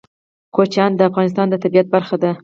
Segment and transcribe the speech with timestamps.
[0.55, 2.31] کوچیان د افغانستان د طبیعت برخه ده.